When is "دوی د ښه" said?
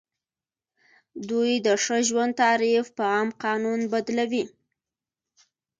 1.29-1.97